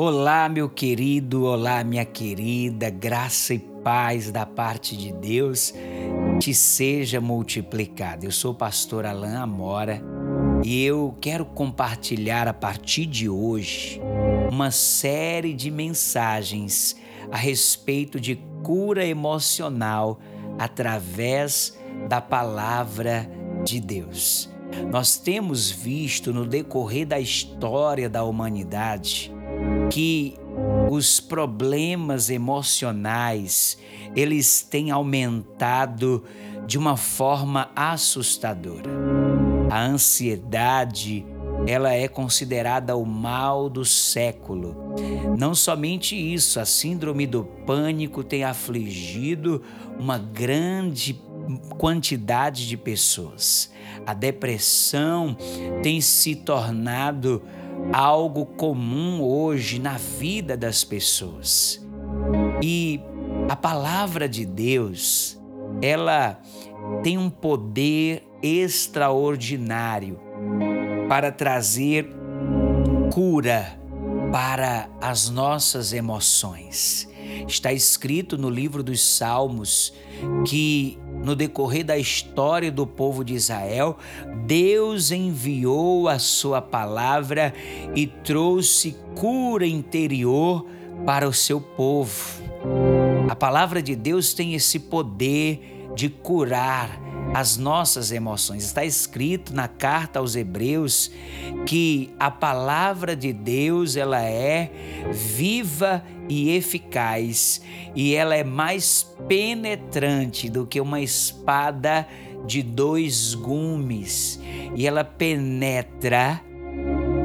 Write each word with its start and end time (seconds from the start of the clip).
Olá, 0.00 0.48
meu 0.48 0.68
querido, 0.68 1.42
olá, 1.42 1.82
minha 1.82 2.04
querida, 2.04 2.88
graça 2.88 3.52
e 3.52 3.58
paz 3.58 4.30
da 4.30 4.46
parte 4.46 4.96
de 4.96 5.12
Deus 5.12 5.74
te 6.38 6.54
seja 6.54 7.20
multiplicada. 7.20 8.24
Eu 8.24 8.30
sou 8.30 8.52
o 8.52 8.54
pastor 8.54 9.04
Alain 9.04 9.34
Amora 9.34 10.00
e 10.62 10.84
eu 10.84 11.18
quero 11.20 11.44
compartilhar 11.44 12.46
a 12.46 12.54
partir 12.54 13.06
de 13.06 13.28
hoje 13.28 14.00
uma 14.48 14.70
série 14.70 15.52
de 15.52 15.68
mensagens 15.68 16.94
a 17.32 17.36
respeito 17.36 18.20
de 18.20 18.36
cura 18.62 19.04
emocional 19.04 20.20
através 20.60 21.76
da 22.08 22.20
palavra 22.20 23.28
de 23.64 23.80
Deus. 23.80 24.48
Nós 24.92 25.16
temos 25.16 25.72
visto 25.72 26.32
no 26.32 26.46
decorrer 26.46 27.04
da 27.04 27.18
história 27.18 28.08
da 28.08 28.22
humanidade 28.22 29.36
que 29.90 30.34
os 30.90 31.20
problemas 31.20 32.30
emocionais 32.30 33.78
eles 34.14 34.62
têm 34.62 34.90
aumentado 34.90 36.24
de 36.66 36.78
uma 36.78 36.96
forma 36.96 37.70
assustadora. 37.74 38.90
A 39.70 39.84
ansiedade, 39.84 41.24
ela 41.66 41.92
é 41.92 42.08
considerada 42.08 42.96
o 42.96 43.04
mal 43.04 43.68
do 43.68 43.84
século. 43.84 44.94
Não 45.38 45.54
somente 45.54 46.16
isso, 46.16 46.58
a 46.58 46.64
síndrome 46.64 47.26
do 47.26 47.44
pânico 47.44 48.24
tem 48.24 48.44
afligido 48.44 49.62
uma 49.98 50.18
grande 50.18 51.20
quantidade 51.78 52.66
de 52.66 52.76
pessoas. 52.76 53.70
A 54.06 54.14
depressão 54.14 55.36
tem 55.82 56.00
se 56.00 56.34
tornado 56.34 57.42
algo 57.92 58.46
comum 58.46 59.22
hoje 59.22 59.78
na 59.78 59.96
vida 59.96 60.56
das 60.56 60.84
pessoas. 60.84 61.84
E 62.62 63.00
a 63.48 63.56
palavra 63.56 64.28
de 64.28 64.44
Deus, 64.44 65.40
ela 65.80 66.40
tem 67.02 67.16
um 67.16 67.30
poder 67.30 68.26
extraordinário 68.42 70.20
para 71.08 71.32
trazer 71.32 72.08
cura 73.12 73.78
para 74.30 74.88
as 75.00 75.30
nossas 75.30 75.92
emoções. 75.92 77.08
Está 77.46 77.72
escrito 77.72 78.36
no 78.36 78.50
livro 78.50 78.82
dos 78.82 79.00
Salmos 79.00 79.92
que 80.46 80.98
no 81.22 81.34
decorrer 81.34 81.84
da 81.84 81.98
história 81.98 82.70
do 82.70 82.86
povo 82.86 83.24
de 83.24 83.34
Israel, 83.34 83.98
Deus 84.46 85.10
enviou 85.10 86.08
a 86.08 86.18
sua 86.18 86.62
palavra 86.62 87.52
e 87.94 88.06
trouxe 88.06 88.96
cura 89.14 89.66
interior 89.66 90.66
para 91.04 91.28
o 91.28 91.32
seu 91.32 91.60
povo. 91.60 92.42
A 93.28 93.36
palavra 93.36 93.82
de 93.82 93.94
Deus 93.94 94.32
tem 94.32 94.54
esse 94.54 94.78
poder 94.78 95.90
de 95.94 96.08
curar 96.08 97.08
as 97.34 97.56
nossas 97.56 98.10
emoções. 98.10 98.64
Está 98.64 98.84
escrito 98.84 99.54
na 99.54 99.68
carta 99.68 100.18
aos 100.18 100.34
Hebreus 100.34 101.10
que 101.66 102.10
a 102.18 102.30
palavra 102.30 103.14
de 103.14 103.32
Deus 103.32 103.96
ela 103.96 104.22
é 104.22 104.70
viva 105.12 106.02
e 106.16 106.17
eficaz 106.28 107.62
e 107.94 108.14
ela 108.14 108.36
é 108.36 108.44
mais 108.44 109.02
penetrante 109.26 110.48
do 110.48 110.66
que 110.66 110.80
uma 110.80 111.00
espada 111.00 112.06
de 112.46 112.62
dois 112.62 113.34
gumes 113.34 114.40
e 114.74 114.86
ela 114.86 115.04
penetra 115.04 116.42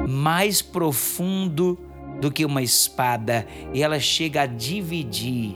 mais 0.08 0.62
profundo 0.62 1.78
do 2.20 2.31
que 2.31 2.46
uma 2.46 2.62
espada 2.62 3.46
e 3.74 3.84
ela 3.84 4.00
chega 4.00 4.44
a 4.44 4.46
dividir 4.46 5.56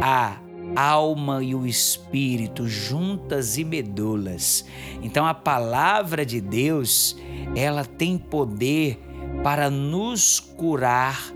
a 0.00 0.38
alma 0.76 1.42
e 1.42 1.54
o 1.54 1.66
espírito 1.66 2.68
juntas 2.68 3.58
e 3.58 3.64
medulas. 3.64 4.64
Então 5.02 5.26
a 5.26 5.34
palavra 5.34 6.24
de 6.24 6.40
Deus, 6.40 7.16
ela 7.54 7.84
tem 7.84 8.16
poder 8.16 8.98
para 9.42 9.70
nos 9.70 10.40
curar 10.40 11.32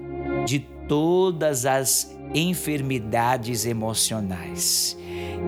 de 0.46 0.58
todas 0.88 1.66
as 1.66 2.16
enfermidades 2.34 3.66
emocionais. 3.66 4.96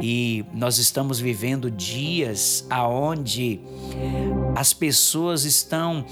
E 0.03 0.45
nós 0.53 0.79
estamos 0.79 1.21
vivendo 1.21 1.71
dias 1.71 2.67
aonde 2.69 3.61
as 4.57 4.73
pessoas 4.73 5.45
estão 5.45 6.05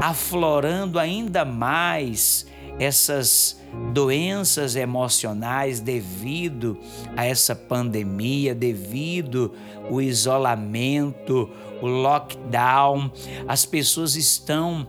aflorando 0.00 0.98
ainda 0.98 1.44
mais 1.44 2.46
essas 2.78 3.60
doenças 3.92 4.76
emocionais 4.76 5.80
devido 5.80 6.78
a 7.16 7.24
essa 7.24 7.54
pandemia, 7.54 8.54
devido 8.54 9.52
o 9.90 10.00
isolamento, 10.00 11.48
o 11.80 11.86
lockdown, 11.86 13.10
as 13.46 13.64
pessoas 13.64 14.16
estão 14.16 14.86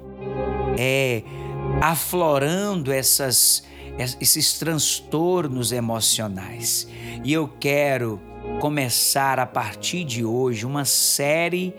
é, 0.78 1.24
aflorando 1.82 2.92
essas, 2.92 3.64
esses 4.20 4.58
transtornos 4.58 5.72
emocionais. 5.72 6.88
E 7.24 7.34
eu 7.34 7.48
quero 7.48 8.20
começar 8.60 9.40
a 9.40 9.46
partir 9.46 10.04
de 10.04 10.24
hoje 10.24 10.66
uma 10.66 10.86
série 10.86 11.74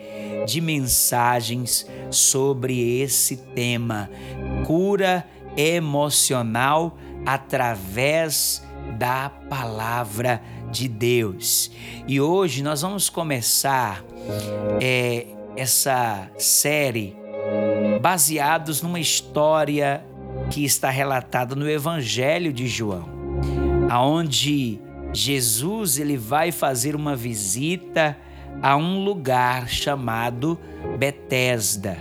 de 0.46 0.60
mensagens 0.60 1.86
sobre 2.10 3.00
esse 3.00 3.36
tema: 3.36 4.10
cura 4.66 5.26
emocional 5.56 6.98
através 7.24 8.62
da 8.98 9.30
palavra 9.30 10.42
de 10.70 10.88
Deus. 10.88 11.70
E 12.06 12.20
hoje 12.20 12.62
nós 12.62 12.82
vamos 12.82 13.08
começar 13.08 14.04
é, 14.80 15.26
essa 15.56 16.30
série 16.38 17.16
baseados 18.00 18.82
numa 18.82 19.00
história 19.00 20.04
que 20.50 20.64
está 20.64 20.90
relatada 20.90 21.54
no 21.54 21.68
Evangelho 21.68 22.52
de 22.52 22.66
João, 22.66 23.08
aonde 23.90 24.80
Jesus 25.12 25.98
ele 25.98 26.16
vai 26.16 26.52
fazer 26.52 26.94
uma 26.94 27.16
visita 27.16 28.16
a 28.62 28.76
um 28.76 29.04
lugar 29.04 29.68
chamado 29.68 30.58
Betesda. 30.98 31.96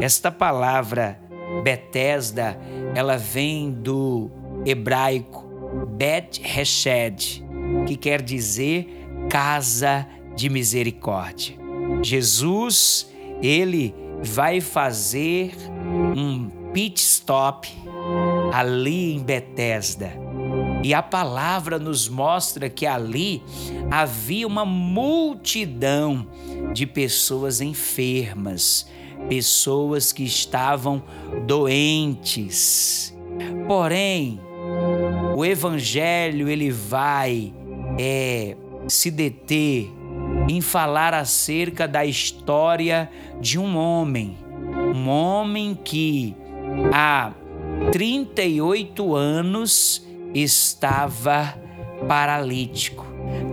Esta 0.00 0.30
palavra 0.30 1.20
Betesda, 1.62 2.58
ela 2.94 3.16
vem 3.16 3.70
do 3.70 4.30
hebraico 4.64 5.44
Bet 5.96 6.40
Heshed, 6.42 7.44
que 7.86 7.96
quer 7.96 8.22
dizer 8.22 8.88
casa 9.30 10.06
de 10.34 10.48
misericórdia. 10.48 11.56
Jesus, 12.02 13.10
ele 13.42 13.94
vai 14.24 14.60
fazer 14.60 15.54
um 16.16 16.48
pit 16.72 17.00
stop 17.00 17.68
ali 18.52 19.14
em 19.14 19.20
Betesda. 19.20 20.12
E 20.82 20.92
a 20.92 21.02
palavra 21.02 21.78
nos 21.78 22.08
mostra 22.08 22.68
que 22.68 22.84
ali 22.84 23.42
havia 23.90 24.46
uma 24.46 24.64
multidão 24.64 26.26
de 26.72 26.86
pessoas 26.86 27.60
enfermas, 27.60 28.86
pessoas 29.28 30.12
que 30.12 30.24
estavam 30.24 31.02
doentes. 31.46 33.16
Porém, 33.66 34.40
o 35.34 35.44
evangelho 35.44 36.48
ele 36.48 36.70
vai 36.70 37.54
é, 37.98 38.56
se 38.86 39.10
deter 39.10 39.90
em 40.48 40.60
falar 40.60 41.14
acerca 41.14 41.88
da 41.88 42.04
história 42.04 43.10
de 43.40 43.58
um 43.58 43.76
homem, 43.76 44.36
um 44.94 45.08
homem 45.08 45.78
que 45.82 46.36
há 46.92 47.32
38 47.92 49.14
anos 49.14 50.06
estava 50.34 51.58
paralítico. 52.06 53.06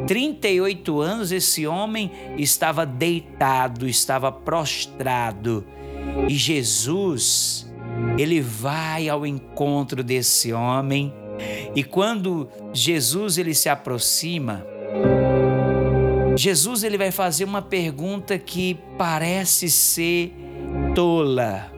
38 0.08 1.00
anos 1.00 1.32
esse 1.32 1.66
homem 1.66 2.12
estava 2.38 2.86
deitado, 2.86 3.88
estava 3.88 4.32
prostrado. 4.32 5.66
E 6.28 6.36
Jesus, 6.36 7.72
ele 8.18 8.42
vai 8.42 9.08
ao 9.08 9.26
encontro 9.26 10.04
desse 10.04 10.52
homem. 10.52 11.14
E 11.76 11.84
quando 11.84 12.50
Jesus 12.74 13.38
ele 13.38 13.54
se 13.54 13.70
aproxima, 13.70 14.66
Jesus 16.42 16.84
ele 16.84 16.98
vai 16.98 17.12
fazer 17.12 17.44
uma 17.44 17.62
pergunta 17.62 18.36
que 18.40 18.76
parece 18.98 19.70
ser 19.70 20.34
tola. 20.96 21.72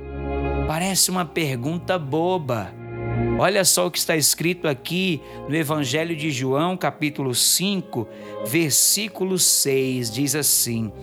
Parece 0.65 1.11
uma 1.11 1.25
pergunta 1.25 1.99
boba. 1.99 2.73
Olha 3.37 3.65
só 3.65 3.87
o 3.87 3.91
que 3.91 3.97
está 3.97 4.15
escrito 4.15 4.65
aqui 4.65 5.19
no 5.49 5.55
Evangelho 5.57 6.15
de 6.15 6.31
João, 6.31 6.77
capítulo 6.77 7.35
5, 7.35 8.07
versículo 8.45 9.37
6, 9.37 10.09
diz 10.09 10.33
assim: 10.33 10.93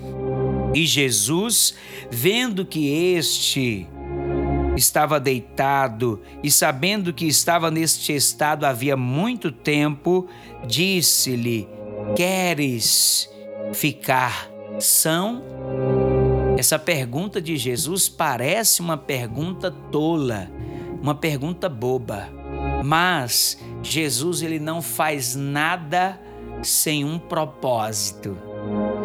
E 0.72 0.86
Jesus, 0.86 1.74
vendo 2.10 2.64
que 2.64 2.88
este 3.14 3.86
estava 4.74 5.20
deitado 5.20 6.22
e, 6.42 6.50
sabendo 6.50 7.12
que 7.12 7.26
estava 7.26 7.70
neste 7.70 8.14
estado 8.14 8.64
havia 8.64 8.96
muito 8.96 9.52
tempo, 9.52 10.26
disse-lhe: 10.66 11.68
Queres 12.16 13.29
ficar 13.72 14.50
são? 14.78 15.42
Essa 16.56 16.78
pergunta 16.78 17.40
de 17.40 17.56
Jesus 17.56 18.08
parece 18.08 18.80
uma 18.80 18.96
pergunta 18.96 19.70
tola, 19.70 20.50
uma 21.00 21.14
pergunta 21.14 21.68
boba, 21.68 22.28
mas 22.84 23.58
Jesus 23.82 24.42
ele 24.42 24.58
não 24.58 24.82
faz 24.82 25.34
nada 25.34 26.20
sem 26.62 27.04
um 27.04 27.18
propósito. 27.18 28.36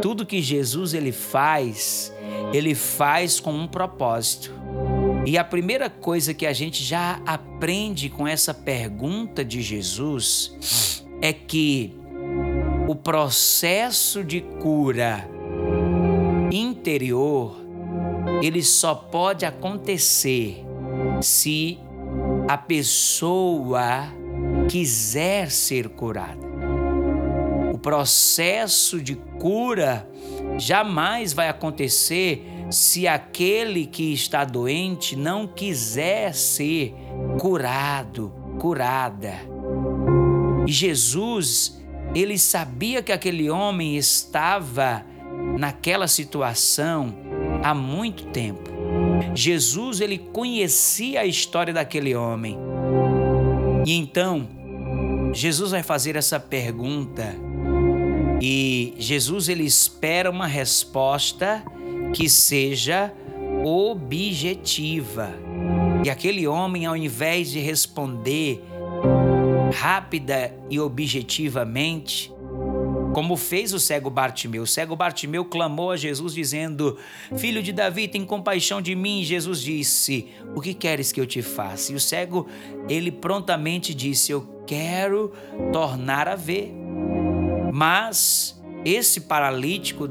Tudo 0.02 0.26
que 0.26 0.42
Jesus 0.42 0.94
ele 0.94 1.12
faz, 1.12 2.14
ele 2.54 2.76
faz 2.76 3.40
com 3.40 3.54
um 3.54 3.68
propósito. 3.68 4.54
E 5.26 5.38
a 5.38 5.44
primeira 5.44 5.90
coisa 5.90 6.34
que 6.34 6.46
a 6.46 6.54
gente 6.54 6.84
já 6.84 7.22
aprende 7.26 8.10
com 8.10 8.28
essa 8.28 8.54
pergunta 8.54 9.44
de 9.44 9.62
Jesus 9.62 11.04
é 11.22 11.34
que 11.34 11.96
o 12.88 12.96
processo 12.96 14.24
de 14.24 14.42
cura 14.42 15.28
interior 16.52 17.66
ele 18.42 18.62
só 18.64 18.94
pode 18.94 19.46
acontecer 19.46 20.64
se 21.22 21.80
a 22.48 22.58
pessoa 22.58 24.08
quiser 24.70 25.50
ser 25.52 25.90
curada. 25.90 26.46
O 27.74 27.78
processo 27.78 29.02
de 29.02 29.16
cura 29.16 30.08
jamais 30.58 31.34
vai 31.34 31.50
acontecer 31.50 32.46
se 32.70 33.08
aquele 33.08 33.86
que 33.86 34.14
está 34.14 34.44
doente 34.44 35.16
não 35.16 35.48
quiser 35.48 36.34
ser 36.34 36.94
curado, 37.40 38.34
curada. 38.60 39.34
E 40.68 40.72
Jesus, 40.72 41.85
ele 42.16 42.38
sabia 42.38 43.04
que 43.04 43.12
aquele 43.12 43.50
homem 43.50 43.98
estava 43.98 45.06
naquela 45.60 46.08
situação 46.08 47.14
há 47.62 47.74
muito 47.74 48.28
tempo. 48.28 48.70
Jesus, 49.34 50.00
ele 50.00 50.18
conhecia 50.18 51.22
a 51.22 51.26
história 51.26 51.74
daquele 51.74 52.16
homem. 52.16 52.58
E 53.86 53.94
então, 53.94 54.48
Jesus 55.34 55.72
vai 55.72 55.84
fazer 55.84 56.16
essa 56.16 56.40
pergunta 56.40 57.36
e 58.42 58.94
Jesus 58.98 59.50
ele 59.50 59.64
espera 59.64 60.30
uma 60.30 60.48
resposta 60.48 61.64
que 62.14 62.30
seja 62.30 63.14
objetiva. 63.64 65.30
E 66.04 66.10
aquele 66.10 66.48
homem, 66.48 66.86
ao 66.86 66.96
invés 66.96 67.50
de 67.50 67.60
responder 67.60 68.64
rápida 69.76 70.54
e 70.70 70.80
objetivamente, 70.80 72.34
como 73.14 73.36
fez 73.36 73.74
o 73.74 73.80
cego 73.80 74.10
Bartimeu. 74.10 74.64
O 74.64 74.68
cego 74.68 74.96
Bartimeu 74.96 75.46
clamou 75.46 75.92
a 75.92 75.98
Jesus 75.98 76.34
dizendo: 76.34 76.98
Filho 77.38 77.62
de 77.62 77.72
Davi, 77.72 78.08
tem 78.08 78.26
compaixão 78.26 78.82
de 78.82 78.96
mim. 78.96 79.24
Jesus 79.24 79.62
disse: 79.62 80.28
O 80.56 80.62
que 80.62 80.74
queres 80.74 81.12
que 81.12 81.20
eu 81.20 81.28
te 81.28 81.42
faça? 81.42 81.92
E 81.92 81.96
o 81.96 82.00
cego, 82.00 82.48
ele 82.90 83.12
prontamente 83.12 83.94
disse: 83.94 84.32
Eu 84.32 84.64
quero 84.66 85.34
tornar 85.72 86.28
a 86.28 86.36
ver. 86.36 86.74
Mas 87.74 88.62
esse 88.86 89.22
paralítico 89.22 90.08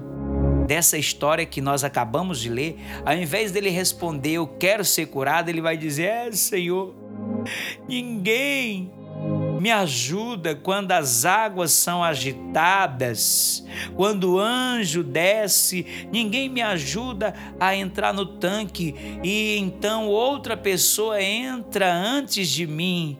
dessa 0.66 0.98
história 0.98 1.46
que 1.46 1.60
nós 1.60 1.84
acabamos 1.84 2.38
de 2.38 2.50
ler, 2.50 2.76
ao 3.04 3.14
invés 3.14 3.50
dele 3.50 3.70
responder, 3.70 4.32
eu 4.32 4.46
quero 4.46 4.84
ser 4.84 5.06
curado, 5.06 5.48
ele 5.48 5.60
vai 5.60 5.76
dizer: 5.76 6.04
É, 6.04 6.32
Senhor, 6.32 6.94
ninguém 7.88 9.03
me 9.64 9.70
ajuda 9.70 10.54
quando 10.54 10.92
as 10.92 11.24
águas 11.24 11.72
são 11.72 12.04
agitadas, 12.04 13.64
quando 13.96 14.34
o 14.34 14.38
anjo 14.38 15.02
desce, 15.02 16.06
ninguém 16.12 16.50
me 16.50 16.60
ajuda 16.60 17.32
a 17.58 17.74
entrar 17.74 18.12
no 18.12 18.26
tanque 18.26 18.94
e 19.24 19.56
então 19.56 20.06
outra 20.06 20.54
pessoa 20.54 21.22
entra 21.22 21.90
antes 21.90 22.50
de 22.50 22.66
mim 22.66 23.16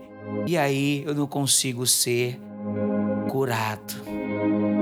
e 0.46 0.58
aí 0.58 1.02
eu 1.06 1.14
não 1.14 1.26
consigo 1.26 1.86
ser 1.86 2.38
curado. 3.30 3.94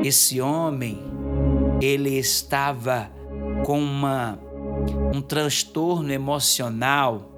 Esse 0.03 0.41
homem 0.41 0.99
ele 1.81 2.19
estava 2.19 3.09
com 3.65 3.79
uma, 3.79 4.37
um 5.15 5.23
transtorno 5.23 6.13
emocional 6.13 7.31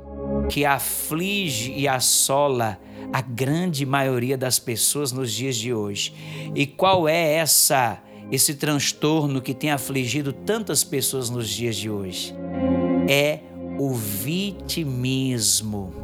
que 0.48 0.64
aflige 0.64 1.74
e 1.74 1.86
assola 1.86 2.78
a 3.14 3.20
grande 3.20 3.86
maioria 3.86 4.36
das 4.36 4.58
pessoas 4.58 5.12
nos 5.12 5.32
dias 5.32 5.54
de 5.54 5.72
hoje. 5.72 6.12
E 6.52 6.66
qual 6.66 7.08
é 7.08 7.34
essa 7.34 8.02
esse 8.28 8.54
transtorno 8.54 9.40
que 9.40 9.54
tem 9.54 9.70
afligido 9.70 10.32
tantas 10.32 10.82
pessoas 10.82 11.30
nos 11.30 11.48
dias 11.48 11.76
de 11.76 11.88
hoje? 11.88 12.34
É 13.08 13.38
o 13.78 13.94
vitimismo. 13.94 15.94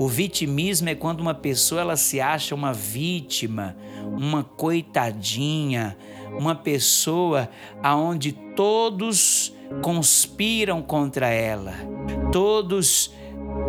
O 0.00 0.08
vitimismo 0.08 0.88
é 0.88 0.94
quando 0.94 1.20
uma 1.20 1.34
pessoa 1.34 1.82
ela 1.82 1.94
se 1.94 2.22
acha 2.22 2.54
uma 2.54 2.72
vítima, 2.72 3.76
uma 4.16 4.42
coitadinha, 4.42 5.94
uma 6.38 6.54
pessoa 6.54 7.50
aonde 7.82 8.32
todos 8.32 9.52
conspiram 9.82 10.80
contra 10.80 11.28
ela, 11.28 11.74
todos 12.32 13.12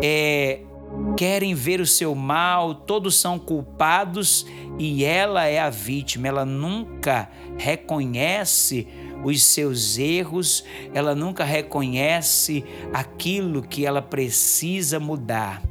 é, 0.02 0.60
querem 1.16 1.54
ver 1.54 1.80
o 1.80 1.86
seu 1.86 2.14
mal, 2.14 2.74
todos 2.74 3.16
são 3.16 3.38
culpados 3.38 4.46
e 4.78 5.04
ela 5.04 5.46
é 5.46 5.58
a 5.58 5.70
vítima. 5.70 6.28
Ela 6.28 6.44
nunca 6.44 7.28
reconhece 7.56 8.86
os 9.24 9.42
seus 9.42 9.98
erros, 9.98 10.64
ela 10.94 11.14
nunca 11.14 11.44
reconhece 11.44 12.64
aquilo 12.92 13.62
que 13.62 13.84
ela 13.84 14.00
precisa 14.00 15.00
mudar. 15.00 15.62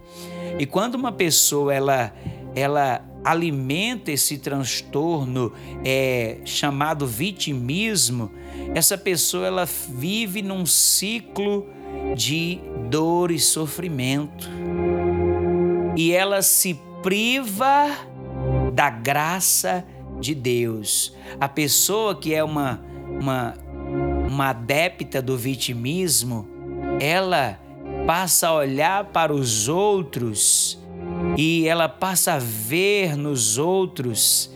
E 0.60 0.66
quando 0.66 0.96
uma 0.96 1.12
pessoa 1.12 1.74
ela 1.74 2.14
ela 2.56 3.06
alimenta 3.24 4.12
esse 4.12 4.38
transtorno 4.38 5.54
é, 5.86 6.38
chamado 6.44 7.06
vitimismo, 7.06 8.32
essa 8.74 8.98
pessoa 8.98 9.46
ela 9.46 9.66
vive 9.66 10.42
num 10.42 10.66
ciclo 10.66 11.68
de 12.16 12.60
dor 12.90 13.30
e 13.32 13.40
sofrimento. 13.40 14.50
E 15.98 16.14
ela 16.14 16.44
se 16.44 16.80
priva 17.02 17.90
da 18.72 18.88
graça 18.88 19.84
de 20.20 20.36
Deus. 20.36 21.12
A 21.40 21.50
pessoa 21.50 22.16
que 22.16 22.36
é 22.36 22.44
uma, 22.44 22.80
uma, 23.20 23.56
uma 24.30 24.50
adepta 24.50 25.24
do 25.24 25.36
vitimismo, 25.36 26.48
ela 27.00 27.60
passa 28.06 28.50
a 28.50 28.54
olhar 28.54 29.06
para 29.06 29.34
os 29.34 29.68
outros 29.68 30.80
e 31.36 31.68
ela 31.68 31.90
passa 31.90 32.34
a 32.34 32.40
ver 32.40 33.18
nos 33.18 33.58
outros 33.58 34.54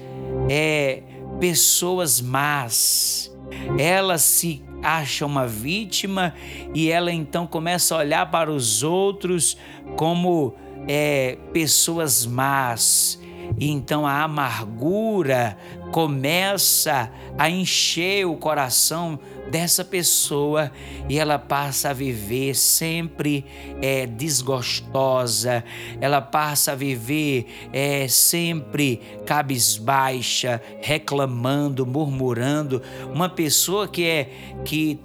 é, 0.47 1.01
pessoas 1.39 2.21
más. 2.21 3.35
Ela 3.79 4.19
se 4.19 4.63
acha 4.83 5.25
uma 5.25 5.47
vítima 5.47 6.35
e 6.73 6.91
ela 6.91 7.11
então 7.11 7.47
começa 7.47 7.95
a 7.95 7.97
olhar 7.97 8.29
para 8.29 8.51
os 8.51 8.83
outros 8.83 9.57
como 9.95 10.55
é, 10.87 11.37
pessoas 11.53 12.25
más. 12.25 13.19
Então 13.59 14.07
a 14.07 14.23
amargura 14.23 15.57
começa 15.91 17.11
a 17.37 17.49
encher 17.49 18.25
o 18.25 18.35
coração 18.35 19.19
dessa 19.51 19.83
pessoa 19.83 20.71
e 21.09 21.19
ela 21.19 21.37
passa 21.37 21.89
a 21.89 21.93
viver 21.93 22.55
sempre 22.55 23.45
é, 23.81 24.07
desgostosa, 24.07 25.63
ela 25.99 26.21
passa 26.21 26.71
a 26.71 26.75
viver 26.75 27.45
é, 27.73 28.07
sempre 28.07 29.01
cabisbaixa, 29.25 30.61
reclamando, 30.81 31.85
murmurando. 31.85 32.81
Uma 33.13 33.27
pessoa 33.27 33.87
que 33.87 34.05
é 34.05 34.29
que 34.63 34.99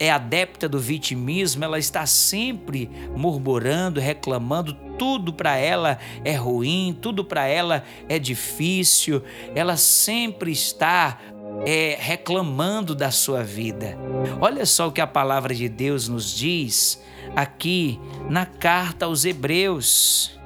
é 0.00 0.10
adepta 0.10 0.68
do 0.68 0.80
vitimismo, 0.80 1.64
ela 1.64 1.78
está 1.78 2.04
sempre 2.04 2.90
murmurando, 3.16 4.00
reclamando, 4.00 4.74
tudo 4.98 5.32
para 5.32 5.56
ela 5.56 5.98
é 6.24 6.34
ruim, 6.34 6.96
tudo 7.00 7.24
para 7.24 7.46
ela 7.46 7.84
é 8.08 8.18
difícil, 8.18 9.22
ela 9.54 9.76
sempre 9.76 10.50
está 10.50 11.18
é, 11.66 11.96
reclamando 11.98 12.94
da 12.94 13.10
sua 13.10 13.42
vida. 13.42 13.96
Olha 14.40 14.64
só 14.66 14.88
o 14.88 14.92
que 14.92 15.00
a 15.00 15.06
palavra 15.06 15.54
de 15.54 15.68
Deus 15.68 16.08
nos 16.08 16.34
diz 16.34 17.02
aqui 17.34 18.00
na 18.28 18.46
carta 18.46 19.06
aos 19.06 19.24
Hebreus. 19.24 20.38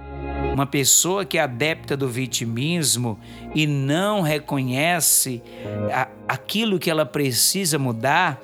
Uma 0.53 0.67
pessoa 0.67 1.25
que 1.25 1.37
é 1.37 1.43
adepta 1.43 1.97
do 1.97 2.09
vitimismo 2.09 3.19
e 3.55 3.67
não 3.67 4.21
reconhece 4.21 5.43
aquilo 6.29 6.79
que 6.79 6.89
ela 6.89 7.05
precisa 7.05 7.79
mudar, 7.79 8.41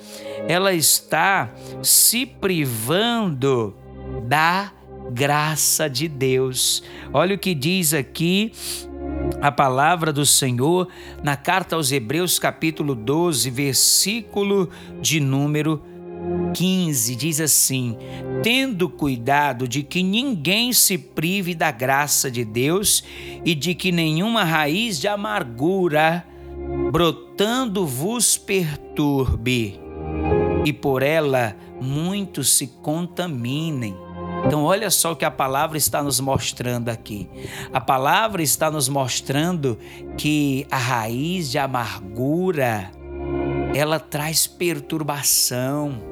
ela 0.49 0.73
está 0.73 1.51
se 1.83 2.27
privando 2.27 3.77
da 4.25 4.73
graça 5.13 5.89
de 5.89 6.09
Deus. 6.09 6.83
Olha 7.13 7.37
o 7.37 7.39
que 7.39 7.55
diz 7.55 7.95
aqui 7.95 8.53
a 9.41 9.53
palavra 9.53 10.13
do 10.13 10.25
Senhor 10.27 10.89
na 11.23 11.37
carta 11.37 11.77
aos 11.77 11.93
Hebreus, 11.93 12.39
capítulo 12.39 12.95
12, 12.95 13.51
versículo 13.51 14.71
de 15.01 15.21
número 15.21 15.83
15 16.55 17.17
diz 17.17 17.41
assim: 17.41 17.97
tendo 18.43 18.89
cuidado 18.89 19.67
de 19.67 19.83
que 19.83 20.03
ninguém 20.03 20.73
se 20.73 20.99
prive 20.99 21.55
da 21.55 21.71
graça 21.71 22.31
de 22.31 22.45
Deus 22.45 23.05
e 23.45 23.55
de 23.55 23.75
que 23.75 23.93
nenhuma 23.93 24.45
raiz 24.45 25.01
de 25.01 25.09
amargura 25.09 26.27
brotando 26.93 27.87
vos 27.87 28.37
perturbe, 28.37 29.81
e 30.65 30.73
por 30.73 31.03
ela 31.03 31.57
muitos 31.81 32.51
se 32.51 32.67
contaminem. 32.67 33.97
Então, 34.47 34.65
olha 34.65 34.91
só 34.91 35.13
o 35.13 35.17
que 35.17 35.25
a 35.25 35.31
palavra 35.31 35.77
está 35.77 36.03
nos 36.03 36.21
mostrando 36.21 36.89
aqui. 36.89 37.29
A 37.73 37.81
palavra 37.81 38.43
está 38.43 38.71
nos 38.71 38.89
mostrando 38.89 39.79
que 40.17 40.67
a 40.71 40.79
raiz 40.79 41.51
de 41.51 41.59
amargura 41.59 42.91
ela 43.75 44.01
traz 44.01 44.47
perturbação. 44.47 46.11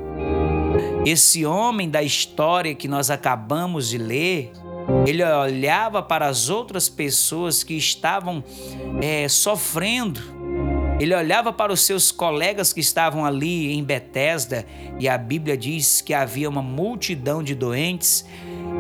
Esse 1.05 1.45
homem 1.45 1.89
da 1.89 2.03
história 2.03 2.75
que 2.75 2.87
nós 2.87 3.11
acabamos 3.11 3.89
de 3.89 3.99
ler, 3.99 4.53
ele 5.07 5.25
olhava 5.25 6.03
para 6.03 6.27
as 6.27 6.49
outras 6.49 6.89
pessoas 6.89 7.63
que 7.63 7.75
estavam 7.75 8.45
é, 9.03 9.29
sofrendo. 9.29 10.38
Ele 11.01 11.15
olhava 11.15 11.53
para 11.53 11.73
os 11.73 11.81
seus 11.81 12.11
colegas 12.11 12.73
que 12.73 12.81
estavam 12.81 13.25
ali 13.25 13.73
em 13.73 13.85
Betesda 13.85 14.67
e 14.99 15.09
a 15.09 15.17
Bíblia 15.17 15.57
diz 15.57 16.01
que 16.01 16.13
havia 16.13 16.49
uma 16.49 16.63
multidão 16.63 17.41
de 17.41 17.55
doentes. 17.55 18.25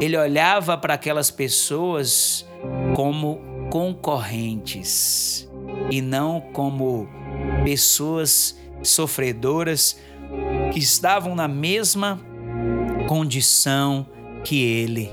Ele 0.01 0.17
olhava 0.17 0.77
para 0.77 0.95
aquelas 0.95 1.31
pessoas 1.31 2.45
como 2.97 3.41
concorrentes 3.71 5.49
e 5.91 6.01
não 6.01 6.41
como 6.41 7.09
pessoas 7.65 8.59
sofredoras 8.83 9.97
que 10.73 10.81
estavam 10.81 11.37
na 11.37 11.47
mesma 11.47 12.21
condição 13.07 14.05
que 14.43 14.61
ele. 14.61 15.11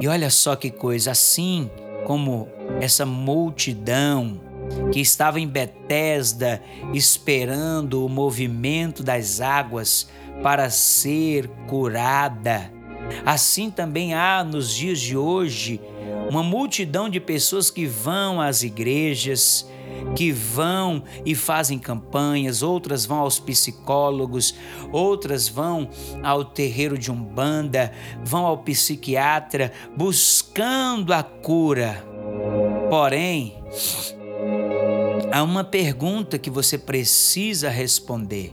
E 0.00 0.08
olha 0.08 0.30
só 0.30 0.56
que 0.56 0.70
coisa, 0.70 1.10
assim 1.10 1.70
como 2.06 2.48
essa 2.80 3.04
multidão 3.04 4.47
que 4.92 5.00
estava 5.00 5.40
em 5.40 5.46
Betesda 5.46 6.62
esperando 6.92 8.04
o 8.04 8.08
movimento 8.08 9.02
das 9.02 9.40
águas 9.40 10.08
para 10.42 10.70
ser 10.70 11.48
curada. 11.66 12.72
Assim 13.24 13.70
também 13.70 14.14
há 14.14 14.44
nos 14.44 14.74
dias 14.74 15.00
de 15.00 15.16
hoje 15.16 15.80
uma 16.30 16.42
multidão 16.42 17.08
de 17.08 17.20
pessoas 17.20 17.70
que 17.70 17.86
vão 17.86 18.40
às 18.40 18.62
igrejas, 18.62 19.66
que 20.14 20.30
vão 20.30 21.02
e 21.24 21.34
fazem 21.34 21.78
campanhas, 21.78 22.62
outras 22.62 23.06
vão 23.06 23.18
aos 23.18 23.38
psicólogos, 23.38 24.54
outras 24.92 25.48
vão 25.48 25.88
ao 26.22 26.44
terreiro 26.44 26.98
de 26.98 27.10
umbanda, 27.10 27.92
vão 28.22 28.44
ao 28.44 28.58
psiquiatra 28.58 29.72
buscando 29.96 31.12
a 31.12 31.22
cura. 31.22 32.04
Porém, 32.90 33.56
há 35.32 35.42
uma 35.42 35.64
pergunta 35.64 36.38
que 36.38 36.50
você 36.50 36.78
precisa 36.78 37.68
responder. 37.68 38.52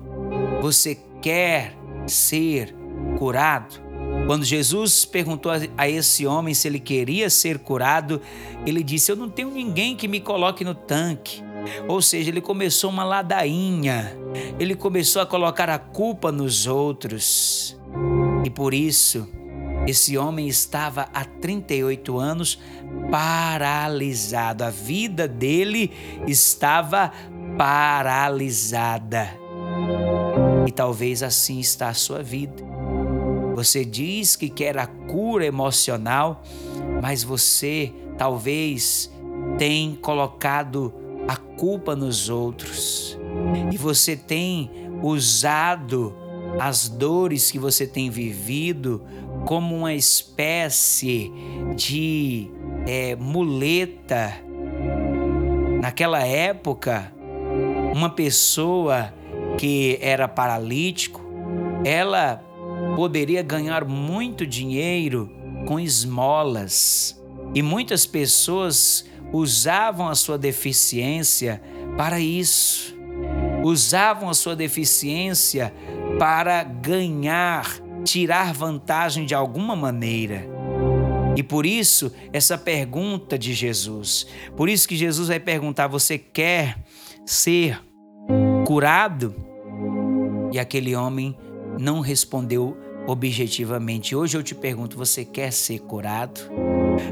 Você 0.62 0.98
quer 1.22 1.76
ser 2.08 2.74
curado? 3.18 3.84
Quando 4.28 4.44
Jesus 4.44 5.06
perguntou 5.06 5.52
a 5.78 5.90
esse 5.90 6.26
homem 6.26 6.54
se 6.54 6.68
ele 6.68 6.80
queria 6.80 7.30
ser 7.30 7.60
curado, 7.60 8.22
ele 8.66 8.84
disse: 8.84 9.12
Eu 9.12 9.16
não 9.16 9.30
tenho 9.30 9.52
ninguém 9.52 9.96
que 9.96 10.08
me 10.08 10.20
coloque 10.20 10.64
no 10.64 10.74
tanque. 10.74 11.44
Ou 11.88 12.02
seja, 12.02 12.30
ele 12.30 12.42
começou 12.42 12.90
uma 12.90 13.04
ladainha, 13.04 14.16
ele 14.60 14.76
começou 14.76 15.22
a 15.22 15.26
colocar 15.26 15.70
a 15.70 15.80
culpa 15.80 16.32
nos 16.32 16.68
outros. 16.68 17.78
E 18.44 18.50
por 18.50 18.74
isso, 18.74 19.28
esse 19.88 20.18
homem 20.18 20.48
estava 20.48 21.08
há 21.14 21.24
38 21.24 22.18
anos 22.18 22.60
paralisado, 23.12 24.64
a 24.64 24.70
vida 24.70 25.28
dele 25.28 25.92
estava 26.28 27.12
paralisada. 27.58 29.30
E 30.68 30.72
talvez 30.72 31.22
assim 31.22 31.60
está 31.60 31.90
a 31.90 31.94
sua 31.94 32.24
vida. 32.24 32.64
Você 33.56 33.86
diz 33.86 34.36
que 34.36 34.50
quer 34.50 34.78
a 34.78 34.88
cura 34.88 35.46
emocional, 35.46 36.44
mas 37.02 37.24
você 37.24 37.94
talvez 38.18 39.12
tem 39.58 39.96
colocado 39.96 40.94
a 41.28 41.36
culpa 41.36 41.96
nos 41.96 42.28
outros. 42.30 43.18
E 43.72 43.78
você 43.78 44.16
tem 44.16 44.70
usado 45.02 46.16
as 46.60 46.88
dores 46.90 47.52
que 47.52 47.60
você 47.60 47.86
tem 47.86 48.10
vivido 48.10 49.02
como 49.46 49.76
uma 49.76 49.94
espécie 49.94 51.32
de 51.76 52.50
é, 52.88 53.16
muleta. 53.16 54.34
Naquela 55.82 56.26
época, 56.26 57.14
uma 57.94 58.10
pessoa 58.10 59.14
que 59.58 59.98
era 60.02 60.28
paralítico, 60.28 61.22
ela 61.84 62.44
poderia 62.96 63.42
ganhar 63.42 63.86
muito 63.86 64.46
dinheiro 64.46 65.32
com 65.66 65.80
esmolas. 65.80 67.22
E 67.54 67.62
muitas 67.62 68.06
pessoas 68.06 69.06
usavam 69.32 70.08
a 70.08 70.16
sua 70.16 70.38
deficiência 70.38 71.62
para 71.98 72.20
isso. 72.20 72.96
Usavam 73.64 74.30
a 74.30 74.34
sua 74.34 74.56
deficiência 74.56 75.74
para 76.20 76.64
ganhar, 76.64 77.80
tirar 78.06 78.54
vantagem 78.54 79.26
de 79.26 79.36
alguma 79.36 79.76
maneira. 79.76 80.48
E 81.36 81.44
por 81.44 81.66
isso, 81.66 82.14
essa 82.32 82.58
pergunta 82.58 83.38
de 83.38 83.54
Jesus. 83.54 84.26
Por 84.56 84.70
isso 84.70 84.88
que 84.88 84.96
Jesus 84.96 85.28
vai 85.28 85.40
perguntar: 85.40 85.88
Você 85.88 86.18
quer 86.18 86.78
ser 87.26 87.82
curado? 88.66 89.36
E 90.54 90.60
aquele 90.60 90.96
homem 90.96 91.38
não 91.78 92.00
respondeu 92.00 92.78
objetivamente. 93.08 94.16
Hoje 94.16 94.38
eu 94.38 94.44
te 94.44 94.56
pergunto: 94.56 94.98
você 94.98 95.26
quer 95.26 95.52
ser 95.52 95.80
curado? 95.80 96.40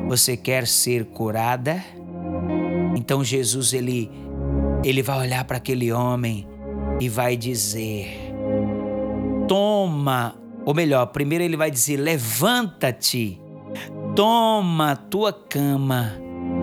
Você 0.08 0.38
quer 0.38 0.66
ser 0.68 1.06
curada? 1.06 1.84
Então 2.96 3.24
Jesus 3.24 3.74
ele 3.74 4.10
ele 4.84 5.02
vai 5.02 5.20
olhar 5.20 5.44
para 5.46 5.58
aquele 5.58 5.92
homem 5.92 6.48
e 7.00 7.10
vai 7.10 7.36
dizer: 7.36 8.34
Toma, 9.48 10.36
ou 10.66 10.74
melhor, 10.74 11.08
primeiro 11.08 11.44
ele 11.44 11.58
vai 11.58 11.70
dizer: 11.70 11.98
Levanta-te, 11.98 13.40
toma 14.16 14.96
tua 14.96 15.34
cama 15.34 16.14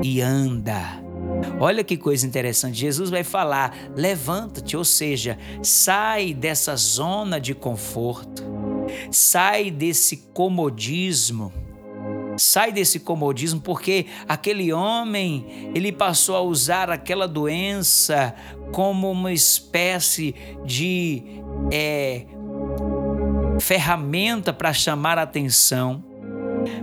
e 0.03 0.21
anda. 0.21 1.01
Olha 1.59 1.85
que 1.85 1.97
coisa 1.97 2.27
interessante. 2.27 2.79
Jesus 2.79 3.11
vai 3.11 3.25
falar: 3.25 3.75
levanta-te, 3.95 4.77
ou 4.77 4.85
seja, 4.85 5.39
sai 5.63 6.35
dessa 6.35 6.77
zona 6.77 7.41
de 7.41 7.55
conforto, 7.55 8.45
sai 9.11 9.71
desse 9.71 10.17
comodismo. 10.33 11.53
Sai 12.37 12.73
desse 12.73 13.01
comodismo, 13.01 13.61
porque 13.61 14.07
aquele 14.27 14.73
homem 14.73 15.71
ele 15.75 15.93
passou 15.93 16.35
a 16.37 16.41
usar 16.41 16.89
aquela 16.89 17.29
doença 17.29 18.35
como 18.73 19.11
uma 19.11 19.31
espécie 19.31 20.35
de 20.65 21.23
é, 21.71 22.25
ferramenta 23.61 24.53
para 24.53 24.73
chamar 24.73 25.19
a 25.19 25.23
atenção. 25.23 26.05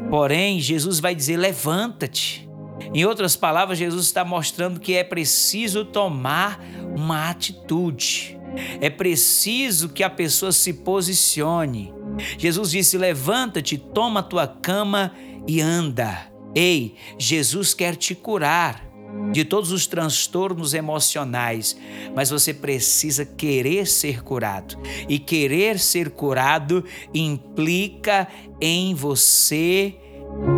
Porém, 0.09 0.59
Jesus 0.59 0.99
vai 0.99 1.13
dizer: 1.13 1.37
levanta-te. 1.37 2.47
Em 2.93 3.05
outras 3.05 3.35
palavras, 3.35 3.77
Jesus 3.77 4.05
está 4.05 4.23
mostrando 4.23 4.79
que 4.79 4.93
é 4.93 5.03
preciso 5.03 5.83
tomar 5.83 6.59
uma 6.95 7.29
atitude. 7.29 8.37
É 8.79 8.89
preciso 8.89 9.89
que 9.89 10.03
a 10.03 10.09
pessoa 10.09 10.51
se 10.51 10.73
posicione. 10.73 11.93
Jesus 12.37 12.71
disse: 12.71 12.97
Levanta-te, 12.97 13.77
toma 13.77 14.21
a 14.21 14.23
tua 14.23 14.47
cama 14.47 15.13
e 15.47 15.61
anda. 15.61 16.31
Ei, 16.55 16.95
Jesus 17.17 17.73
quer 17.73 17.95
te 17.95 18.15
curar 18.15 18.86
de 19.31 19.43
todos 19.43 19.71
os 19.71 19.87
transtornos 19.87 20.73
emocionais, 20.73 21.77
mas 22.15 22.29
você 22.29 22.53
precisa 22.53 23.25
querer 23.25 23.87
ser 23.87 24.23
curado. 24.23 24.77
E 25.07 25.19
querer 25.19 25.79
ser 25.79 26.11
curado 26.11 26.83
implica 27.13 28.27
em 28.59 28.93
você 28.93 29.95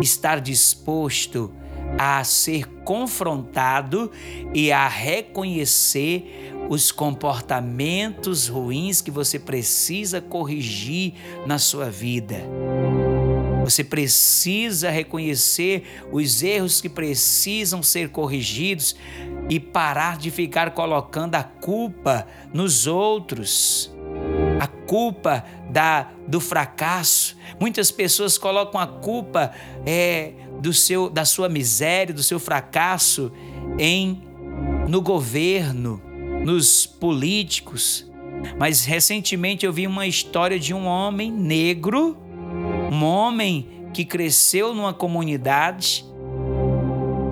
estar 0.02 0.40
disposto 0.40 1.52
a 1.98 2.22
ser 2.24 2.66
confrontado 2.84 4.10
e 4.54 4.70
a 4.70 4.88
reconhecer 4.88 6.54
os 6.68 6.92
comportamentos 6.92 8.46
ruins 8.46 9.00
que 9.00 9.10
você 9.10 9.38
precisa 9.38 10.20
corrigir 10.20 11.14
na 11.46 11.58
sua 11.58 11.90
vida. 11.90 12.36
Você 13.64 13.84
precisa 13.84 14.90
reconhecer 14.90 16.02
os 16.10 16.42
erros 16.42 16.80
que 16.80 16.88
precisam 16.88 17.82
ser 17.82 18.10
corrigidos 18.10 18.96
e 19.48 19.60
parar 19.60 20.18
de 20.18 20.30
ficar 20.30 20.72
colocando 20.72 21.34
a 21.34 21.42
culpa 21.42 22.26
nos 22.52 22.86
outros. 22.86 23.92
A 24.60 24.66
culpa 24.66 25.44
da, 25.70 26.10
do 26.26 26.40
fracasso. 26.40 27.36
Muitas 27.58 27.90
pessoas 27.90 28.36
colocam 28.36 28.80
a 28.80 28.86
culpa 28.86 29.52
é, 29.86 30.32
do 30.60 30.72
seu, 30.72 31.08
da 31.08 31.24
sua 31.24 31.48
miséria, 31.48 32.14
do 32.14 32.22
seu 32.22 32.38
fracasso 32.38 33.32
em 33.78 34.22
no 34.88 35.00
governo, 35.00 36.02
nos 36.44 36.86
políticos. 36.86 38.10
Mas 38.58 38.84
recentemente 38.84 39.64
eu 39.64 39.72
vi 39.72 39.86
uma 39.86 40.06
história 40.06 40.58
de 40.58 40.74
um 40.74 40.86
homem 40.86 41.30
negro, 41.30 42.16
um 42.90 43.04
homem 43.04 43.68
que 43.94 44.04
cresceu 44.04 44.74
numa 44.74 44.92
comunidade 44.92 46.04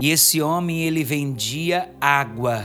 e 0.00 0.11
esse 0.11 0.41
homem 0.41 0.83
ele 0.83 1.03
vendia 1.03 1.91
água. 2.00 2.65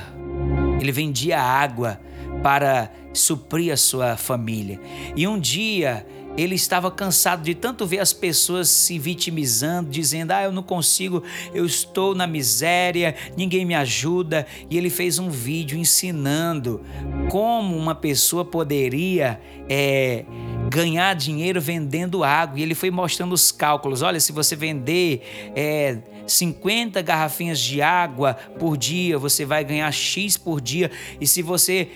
Ele 0.79 0.91
vendia 0.91 1.41
água 1.41 1.99
para 2.43 2.91
suprir 3.13 3.73
a 3.73 3.77
sua 3.77 4.15
família. 4.15 4.79
E 5.15 5.27
um 5.27 5.39
dia 5.39 6.05
ele 6.35 6.55
estava 6.55 6.89
cansado 6.89 7.43
de 7.43 7.53
tanto 7.53 7.85
ver 7.85 7.99
as 7.99 8.11
pessoas 8.11 8.69
se 8.69 8.97
vitimizando, 8.97 9.89
dizendo: 9.89 10.31
Ah, 10.31 10.43
eu 10.43 10.51
não 10.51 10.63
consigo, 10.63 11.23
eu 11.53 11.65
estou 11.65 12.13
na 12.13 12.27
miséria, 12.27 13.15
ninguém 13.37 13.65
me 13.65 13.75
ajuda. 13.75 14.45
E 14.69 14.77
ele 14.77 14.89
fez 14.89 15.19
um 15.19 15.29
vídeo 15.29 15.77
ensinando 15.77 16.81
como 17.29 17.75
uma 17.75 17.95
pessoa 17.95 18.43
poderia 18.43 19.39
é, 19.69 20.25
ganhar 20.73 21.13
dinheiro 21.13 21.61
vendendo 21.61 22.23
água. 22.23 22.59
E 22.59 22.63
ele 22.63 22.73
foi 22.73 22.89
mostrando 22.89 23.33
os 23.33 23.51
cálculos: 23.51 24.01
olha, 24.01 24.19
se 24.19 24.31
você 24.31 24.55
vender 24.55 25.21
é, 25.55 25.99
50 26.25 26.99
garrafinhas 27.03 27.59
de 27.59 27.79
água 27.79 28.33
por 28.57 28.75
dia, 28.75 29.19
você 29.19 29.45
vai 29.45 29.63
ganhar 29.63 29.91
X 29.91 30.35
por 30.35 30.59
dia. 30.59 30.89
E 31.21 31.27
se 31.27 31.43
você 31.43 31.89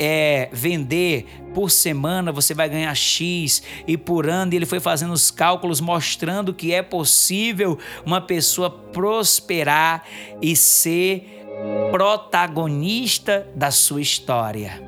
é, 0.00 0.48
vender 0.52 1.26
por 1.54 1.70
semana, 1.70 2.32
você 2.32 2.54
vai 2.54 2.68
ganhar 2.68 2.94
X. 2.94 3.62
E 3.86 3.96
por 3.96 4.28
ano, 4.28 4.52
ele 4.52 4.66
foi 4.66 4.80
fazendo 4.80 5.12
os 5.12 5.30
cálculos 5.30 5.80
mostrando 5.80 6.52
que 6.52 6.74
é 6.74 6.82
possível 6.82 7.78
uma 8.04 8.20
pessoa 8.20 8.68
prosperar 8.68 10.04
e 10.42 10.56
ser 10.56 11.46
protagonista 11.92 13.46
da 13.54 13.70
sua 13.70 14.00
história. 14.00 14.82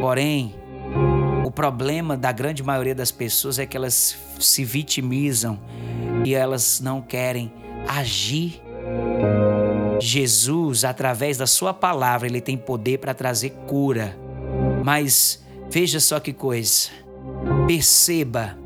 Porém, 0.00 0.54
problema 1.54 2.16
da 2.16 2.32
grande 2.32 2.62
maioria 2.62 2.94
das 2.94 3.10
pessoas 3.10 3.58
é 3.58 3.66
que 3.66 3.76
elas 3.76 4.16
se 4.40 4.64
vitimizam 4.64 5.58
e 6.24 6.34
elas 6.34 6.80
não 6.80 7.00
querem 7.00 7.52
agir. 7.88 8.60
Jesus, 10.00 10.84
através 10.84 11.38
da 11.38 11.46
sua 11.46 11.72
palavra, 11.72 12.26
ele 12.26 12.40
tem 12.40 12.56
poder 12.56 12.98
para 12.98 13.14
trazer 13.14 13.50
cura. 13.66 14.16
Mas 14.84 15.42
veja 15.70 16.00
só 16.00 16.18
que 16.18 16.32
coisa. 16.32 16.90
Perceba, 17.66 18.58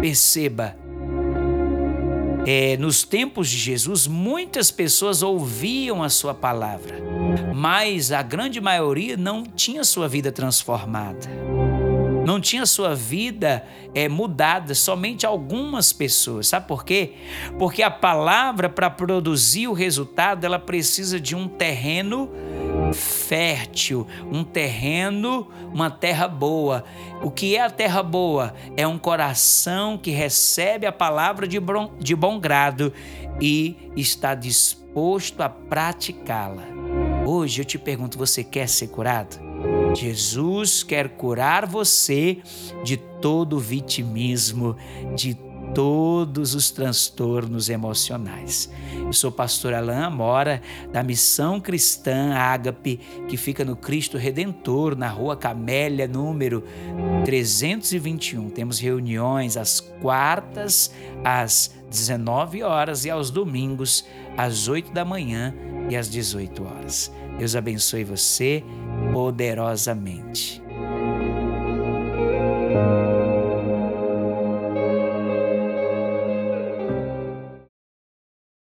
perceba. 0.00 0.76
É, 2.46 2.76
nos 2.78 3.04
tempos 3.04 3.50
de 3.50 3.58
Jesus, 3.58 4.06
muitas 4.06 4.70
pessoas 4.70 5.22
ouviam 5.22 6.02
a 6.02 6.08
sua 6.08 6.32
palavra, 6.32 6.96
mas 7.54 8.12
a 8.12 8.22
grande 8.22 8.62
maioria 8.62 9.14
não 9.14 9.44
tinha 9.44 9.84
sua 9.84 10.08
vida 10.08 10.32
transformada 10.32 11.28
não 12.30 12.40
tinha 12.40 12.64
sua 12.64 12.94
vida 12.94 13.64
é, 13.92 14.08
mudada, 14.08 14.72
somente 14.72 15.26
algumas 15.26 15.92
pessoas. 15.92 16.46
Sabe 16.46 16.68
por 16.68 16.84
quê? 16.84 17.14
Porque 17.58 17.82
a 17.82 17.90
palavra, 17.90 18.68
para 18.68 18.88
produzir 18.88 19.66
o 19.66 19.72
resultado, 19.72 20.44
ela 20.44 20.58
precisa 20.58 21.18
de 21.18 21.34
um 21.34 21.48
terreno 21.48 22.30
fértil, 22.94 24.06
um 24.30 24.44
terreno, 24.44 25.48
uma 25.72 25.90
terra 25.90 26.28
boa. 26.28 26.84
O 27.20 27.32
que 27.32 27.56
é 27.56 27.62
a 27.62 27.70
terra 27.70 28.00
boa? 28.00 28.54
É 28.76 28.86
um 28.86 28.96
coração 28.96 29.98
que 29.98 30.12
recebe 30.12 30.86
a 30.86 30.92
palavra 30.92 31.48
de 31.48 31.58
bom, 31.58 31.94
de 31.98 32.14
bom 32.14 32.38
grado 32.38 32.92
e 33.40 33.90
está 33.96 34.36
disposto 34.36 35.40
a 35.40 35.48
praticá-la. 35.48 36.62
Hoje 37.26 37.62
eu 37.62 37.64
te 37.64 37.76
pergunto: 37.76 38.16
você 38.16 38.44
quer 38.44 38.68
ser 38.68 38.86
curado? 38.86 39.49
Jesus 39.94 40.82
quer 40.82 41.10
curar 41.10 41.66
você 41.66 42.38
de 42.84 42.96
todo 42.96 43.58
vitimismo, 43.58 44.76
de 45.14 45.36
todos 45.74 46.54
os 46.54 46.70
transtornos 46.70 47.68
emocionais. 47.68 48.70
Eu 48.96 49.12
sou 49.12 49.30
pastor 49.30 49.72
Alain 49.74 50.02
Amora, 50.02 50.60
da 50.92 51.02
Missão 51.02 51.60
Cristã 51.60 52.34
Ágape, 52.34 52.98
que 53.28 53.36
fica 53.36 53.64
no 53.64 53.76
Cristo 53.76 54.18
Redentor, 54.18 54.96
na 54.96 55.08
Rua 55.08 55.36
Camélia, 55.36 56.08
número 56.08 56.64
321. 57.24 58.50
Temos 58.50 58.78
reuniões 58.78 59.56
às 59.56 59.80
quartas, 59.80 60.92
às 61.24 61.72
19 61.88 62.62
horas 62.62 63.04
e 63.04 63.10
aos 63.10 63.30
domingos, 63.30 64.04
às 64.36 64.68
8 64.68 64.92
da 64.92 65.04
manhã 65.04 65.54
e 65.88 65.96
às 65.96 66.08
18 66.08 66.64
horas. 66.64 67.12
Deus 67.38 67.56
abençoe 67.56 68.04
você 68.04 68.62
poderosamente. 69.12 70.62